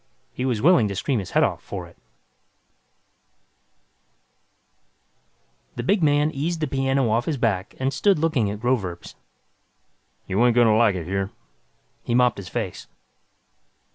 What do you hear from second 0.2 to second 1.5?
He was willing to scream his head